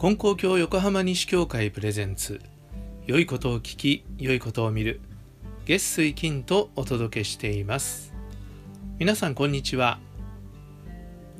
[0.00, 2.40] 金光教横浜西教会プレゼンツ。
[3.08, 5.00] 良いことを聞き良いことを見る。
[5.66, 8.14] 月水金とお届けしています。
[9.00, 9.98] 皆さんこんにちは。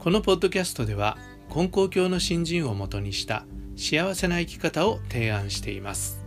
[0.00, 1.17] このポッドキャストでは
[1.49, 3.45] 金光教の新人をもとにした
[3.77, 6.27] 幸せな生き方を提案しています、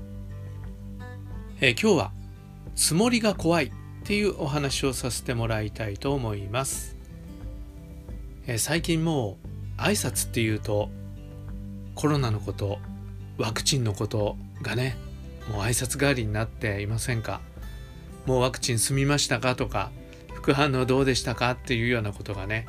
[1.59, 2.11] え、今日は
[2.75, 3.71] つもりが怖いっ
[4.05, 6.95] ていうお話をさせてもらいたいと思います、
[8.47, 9.37] え、最近も
[9.77, 10.89] う挨拶っていうと
[11.95, 12.79] コロナのこと
[13.37, 14.97] ワクチンのことがね
[15.49, 17.41] もう挨拶代わりになっていませんか？
[18.25, 19.91] もうワクチン済みましたかとか
[20.33, 22.67] 副反応どうでしたかっていうようなことがね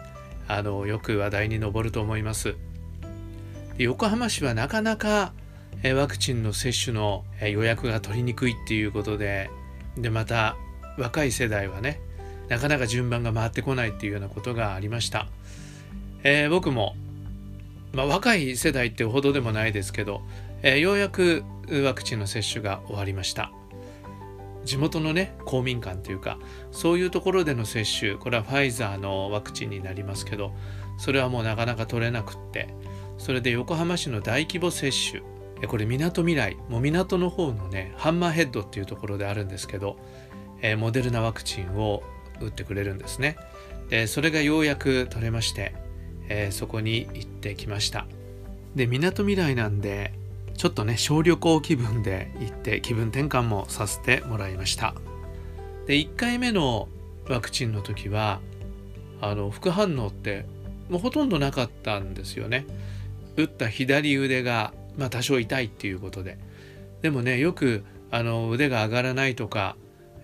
[0.49, 2.57] あのよく話題に上ると思います。
[3.79, 5.33] 横浜市はなかなか
[5.95, 9.51] ワクチンの接種の予約が取りにくいっていうことで
[9.97, 10.57] でまた
[10.99, 11.99] 若い世代はね
[12.49, 15.27] なかなか順番が回ってこないっていうようなことがありました、
[16.23, 16.95] えー、僕も
[17.93, 20.23] まあ、若い世代ってほどでもないですけど、
[20.63, 21.45] えー、ようやく
[21.85, 23.53] ワクチンの接種が終わりました。
[24.65, 26.39] 地元のね公民館というか
[26.71, 30.55] そういうところでの接種これはファイザーのワクチンになりますけど
[30.99, 32.75] それはもうなかなか取れなくって
[33.19, 35.23] それで横浜市の大規模接種
[35.67, 39.97] これみなとみらいもう港の方のねハンマーヘッドっていうところであるんですけど、
[40.61, 42.03] えー、モデルナワクチンを
[42.41, 43.37] 打ってくれるんですね。
[43.89, 45.75] でそれがようやく取れまして
[46.35, 48.07] えー、そこに行ってきました。
[48.75, 50.15] でみなとみらいなんで
[50.57, 54.95] ちょっとね小旅行気分で行って気分転換もさせてもらいました。
[55.87, 56.89] で1回目の
[57.29, 58.41] ワクチンの時は
[59.21, 60.47] あの副反応って
[60.89, 62.67] もうほとんどなかったんですよね。
[63.37, 66.39] 打った左腕が、まあ、多少痛いっていうことで。
[67.03, 69.77] でもねよくあの腕が上がらないとか、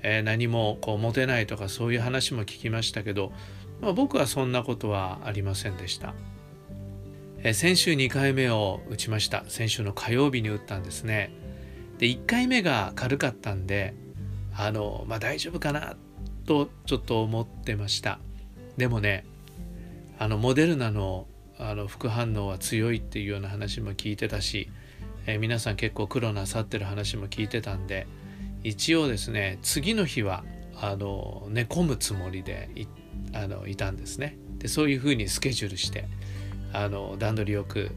[0.02, 3.32] えー、何もこう持てないとかそういう話も聞きましたけど
[3.80, 6.14] まあ、僕はそんなことはありませんでした。
[7.44, 9.44] え先週2回目を打ちました。
[9.48, 11.30] 先週の火曜日に打ったんですね。
[11.98, 13.94] で、1回目が軽かったんで、
[14.56, 15.96] あの、まあ大丈夫かな
[16.46, 18.18] とちょっと思ってました。
[18.76, 19.24] でもね、
[20.18, 21.28] あの、モデルナの
[21.60, 24.70] あの副反応は強いっていうような話も聞いてたし、
[25.26, 28.08] え皆さん結構苦労なさってる話も聞いてたんで、
[28.64, 30.44] 一応ですね、次の日は
[30.80, 34.36] あの寝込むつもりで行ってあのいたんですね。
[34.58, 36.06] でそういうふうにスケジュールして
[36.72, 37.90] あの段取りよく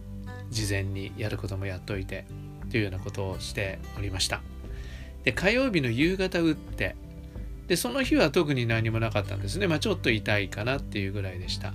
[0.49, 2.25] 事前にやることもやっといて
[2.69, 4.41] というようなことをしておりました。
[5.23, 6.95] で火曜日の夕方打って
[7.67, 9.67] でその日は特に何もなかったんですね。
[9.67, 11.73] まあちょっと痛いかなっていうぐらいでした。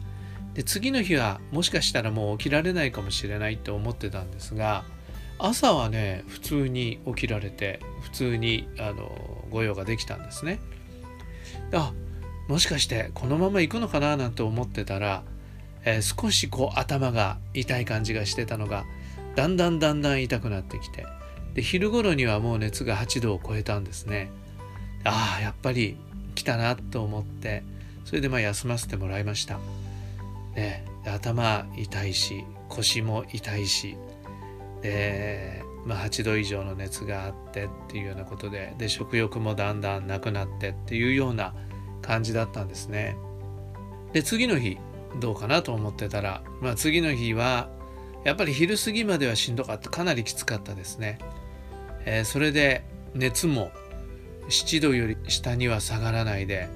[0.55, 4.85] で次の日はもしかしたらもう起きられないかもしれないと思ってたんですが
[5.39, 10.61] 朝はね普通に起きられて普通にあの御用ができたんですね。
[11.73, 11.93] あ
[12.49, 15.23] もしかしてこのまま行くのかななんて思ってたら、
[15.85, 18.85] えー、少しこう頭が痛い感じがしてたのが
[19.35, 21.07] だんだんだんだん痛くなってきて
[21.55, 24.31] で昼頃にはもう熱が8度を超えたんですね。
[25.05, 25.97] ああやっぱり
[26.35, 27.63] 来たなと思って
[28.05, 29.59] それでまあ休ませてもらいました。
[30.55, 33.97] ね頭痛いし腰も痛いし
[34.83, 41.55] で、まあ、8度以上の熱があってっていうようなことでで食欲もだんだんなくなってっていうような
[42.03, 43.17] 感じだったんですね。
[44.13, 44.79] で次の日
[45.21, 47.69] どうかなと思ってたら、まあ、次の日は
[48.25, 51.19] やっぱり昼過ぎまではしんどかったかなりきつかったですね。
[52.05, 52.85] えー、それで
[53.15, 53.71] 熱も
[54.49, 56.69] 7度より下には下がらないで、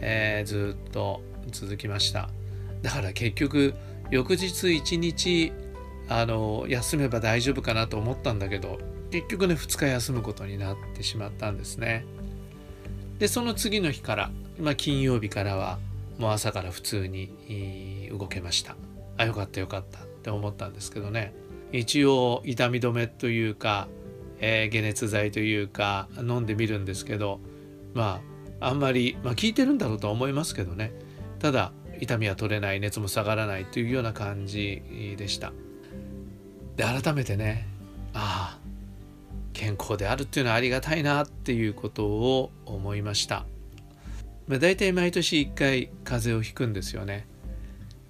[0.00, 2.28] えー、ずっと続きました
[2.82, 3.74] だから結局
[4.10, 5.52] 翌日一日
[6.08, 8.78] あの休めば大丈夫かなと思ったんだけど
[9.10, 12.04] 結局ね2日休むことになってしまったんですね
[13.18, 15.78] でその次の日からまあ、金曜日からは
[16.18, 18.76] もう朝から普通に動けました。
[19.16, 21.32] あよかったよかったって思ったんですけどね。
[21.72, 23.88] 一応痛み止めというか、
[24.38, 27.40] えー、解熱剤というか飲んでみるんですけど
[27.94, 28.20] ま
[28.60, 30.92] ああんまり、まあ、効いてるんだろうとは思いますけどね。
[31.40, 35.52] ただ痛みは取れない熱も下がらないというような感じでした。
[36.76, 37.66] で改めてね
[38.12, 38.64] ああ
[39.52, 43.46] 健康であるっていうのはありがたいなっていうことを思いました。
[44.46, 47.26] まあ、大体毎年1回風邪をひくんですよね。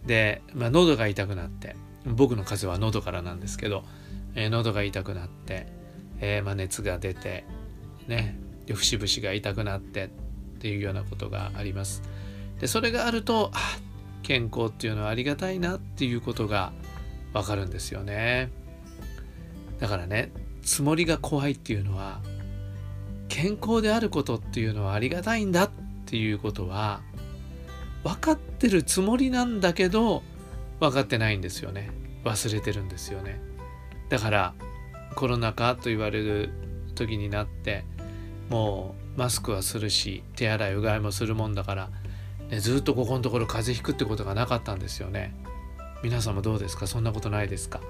[0.07, 3.85] で、まあ、喉が痛くなって僕の風邪は喉からなんですけど、
[4.35, 5.67] えー、喉が痛くなって、
[6.21, 7.45] えー、まあ、熱が出て
[8.07, 8.39] ね
[8.73, 10.09] 節々が痛くなってっ
[10.59, 12.03] ていうようなことがあります。
[12.61, 13.59] でそれがあるとあ
[14.23, 16.73] 健康っていうのはありがたいなっていうことが
[17.33, 18.51] わかるんですよね。
[19.79, 20.33] だからね
[20.63, 22.21] つもりが怖いっていうのは
[23.29, 25.71] 健康であることっていうのはありがたいんだっ
[26.05, 27.01] っていうことは
[28.03, 30.23] 分かってるつもりなんだけど
[30.79, 31.91] 分かってないんですよね。
[32.25, 33.41] 忘れてるんですよね。
[34.11, 34.55] だから
[35.15, 36.51] コロナ禍と言われる
[36.95, 37.85] 時になって
[38.51, 41.91] もうマスクはするし手洗いうがいもするもんだから、
[42.51, 45.35] ね、ずっとここのところ風邪ひくってことがなかったんですよね。
[46.03, 46.87] 皆さんもどうですか？
[46.87, 47.81] そんなことないですか？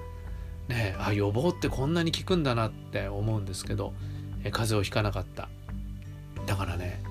[0.69, 3.93] ねあ予防ってこんなに効くんだなって思うんですけど
[4.43, 5.49] え風邪をひかなかった。
[6.45, 7.03] だからね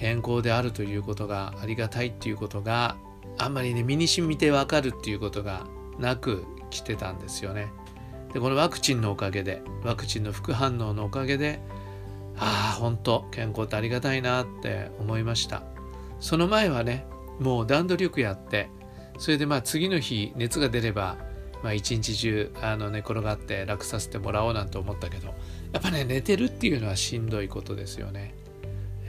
[0.00, 2.96] 健康であるということがありがたいっていうことが
[3.36, 5.66] あんまりね身に染みてわかるっていうことが
[5.98, 7.70] なく来てたんですよね。
[8.32, 11.60] でこのワクチンのおかげでワクチンの副反応のおかげで
[12.38, 15.62] ああ本当健康ってありがたいなって思いました。
[16.18, 17.04] その前はね
[17.38, 18.70] もう段取りよくやって
[19.18, 21.18] それでまあ次の日熱が出れば
[21.62, 25.34] まあ一日中あの寝転がって楽させてもらおうなんて思ったけど
[25.72, 28.39] やっぱね寝てるっていうのはしんどいことですよね。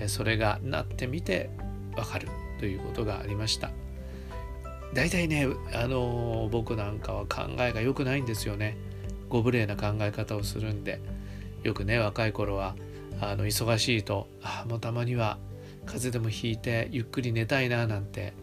[0.08, 1.50] それがなってみて
[1.96, 2.28] わかる
[2.60, 3.72] ということがありました。
[4.94, 8.78] 大体ねあの僕なんかは考えが良くないんですよね。
[9.30, 11.02] ご無礼な考え方をするんで。
[11.64, 12.76] よくね若い頃は
[13.20, 15.38] あの忙しいとあもうたまには
[15.86, 18.34] 風邪でもひいてゆっくり寝たいななんて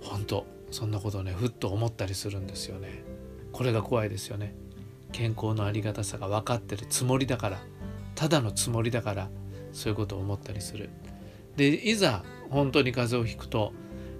[0.00, 3.04] 本当そんなことをねふっと思ったりするんですよね。
[3.52, 4.54] これが怖いですよね。
[5.12, 7.62] 健康のありがたさが分かってるつもりだから。
[8.16, 9.28] ただのつもりだから
[9.74, 10.88] そういうことを思ったりする。
[11.56, 13.72] でいざ本当に風邪をひくと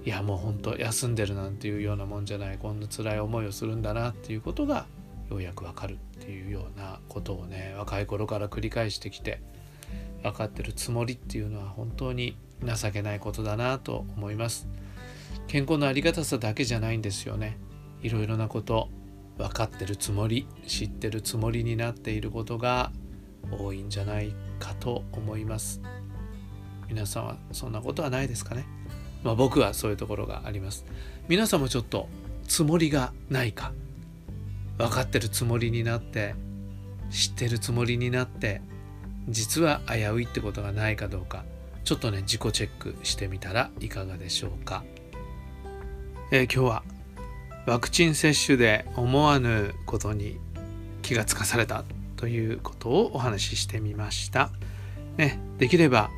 [0.04, 2.58] いやもう本当休んでるなんていうようなもんじゃない。
[2.58, 4.86] こんな辛い思いをするんだなっていうことが
[5.30, 9.40] ようやくわかるっていうようなことをね若い頃から繰り返してきて
[10.22, 14.68] 分かってるつもりっていうのは本当に情けないことだなと思います。
[15.46, 17.58] 健康のありがたさだけじゃないんですよね。
[18.02, 18.90] いろいろなこと
[19.38, 22.92] 分かってるつもり知ってるつもりになっていることが
[23.58, 25.80] 多いんじゃないかと思います。
[26.88, 28.66] 皆さんはそんなことはないですかね。
[29.22, 30.84] まあ僕はそういうところがあります。
[31.28, 32.08] 皆さんもちょっと
[32.46, 33.72] つもりがないか。
[34.78, 36.34] 分かってるつもりになって
[37.10, 38.60] 知ってるつもりになって
[39.28, 41.44] 実は危ういってことがないかどうか。
[41.84, 44.84] ちょっとね自己チェックしてみたらいかがでしょうか、
[46.30, 46.82] えー、今日は
[47.66, 50.38] ワクチン接種で思わぬことに
[51.02, 51.84] 気がつかされた。
[52.24, 54.48] ということをお話ししてみました。
[55.18, 56.08] ね、できれば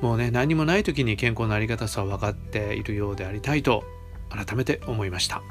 [0.00, 3.82] もうね何もない時に健康のありがたさを分かっているようでありたいと
[4.30, 5.42] 改めて思いました。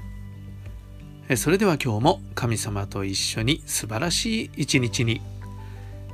[1.35, 5.21] それでは今日も神様と一緒に素晴らしい一日に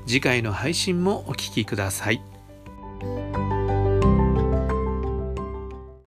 [0.07, 2.23] 次回の配信もお聴きください。